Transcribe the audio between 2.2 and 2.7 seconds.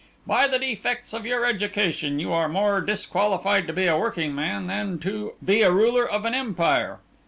are